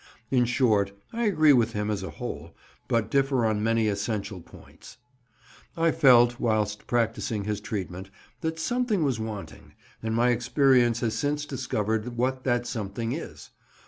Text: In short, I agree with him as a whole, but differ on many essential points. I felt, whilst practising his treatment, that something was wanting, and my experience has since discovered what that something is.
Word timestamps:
In 0.31 0.45
short, 0.45 0.93
I 1.13 1.25
agree 1.25 1.53
with 1.53 1.73
him 1.73 1.91
as 1.91 2.01
a 2.01 2.09
whole, 2.09 2.55
but 2.87 3.11
differ 3.11 3.45
on 3.45 3.61
many 3.61 3.87
essential 3.87 4.41
points. 4.41 4.97
I 5.77 5.91
felt, 5.91 6.39
whilst 6.39 6.87
practising 6.87 7.43
his 7.43 7.61
treatment, 7.61 8.09
that 8.39 8.57
something 8.59 9.03
was 9.03 9.19
wanting, 9.19 9.75
and 10.01 10.15
my 10.15 10.29
experience 10.29 11.01
has 11.01 11.13
since 11.13 11.45
discovered 11.45 12.17
what 12.17 12.45
that 12.45 12.65
something 12.65 13.11
is. 13.11 13.51